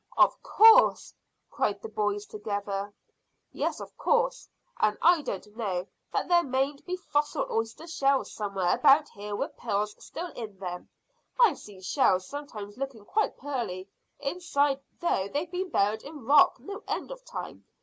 "Of 0.17 0.41
course," 0.41 1.13
cried 1.51 1.79
the 1.79 1.87
boys 1.87 2.25
together. 2.25 2.91
"Yes, 3.51 3.79
of 3.79 3.95
course, 3.99 4.49
and 4.79 4.97
I 4.99 5.21
don't 5.21 5.55
know 5.55 5.85
that 6.11 6.27
there 6.27 6.41
mayn't 6.41 6.83
be 6.87 6.95
fossil 6.95 7.45
oyster 7.51 7.85
shells 7.85 8.31
somewhere 8.33 8.73
about 8.73 9.09
here 9.09 9.35
with 9.35 9.55
pearls 9.57 9.95
still 10.03 10.31
in 10.31 10.57
them. 10.57 10.89
I've 11.39 11.59
seen 11.59 11.81
shells 11.83 12.27
sometimes 12.27 12.77
looking 12.79 13.05
quite 13.05 13.37
pearly 13.37 13.89
inside 14.19 14.79
though 15.01 15.27
they've 15.27 15.51
been 15.51 15.69
buried 15.69 16.01
in 16.01 16.25
rock 16.25 16.59
no 16.59 16.81
end 16.87 17.11
of 17.11 17.23
time. 17.23 17.65